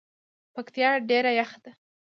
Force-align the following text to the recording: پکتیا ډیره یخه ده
پکتیا 0.53 0.89
ډیره 1.09 1.31
یخه 1.39 1.59
ده 1.63 1.71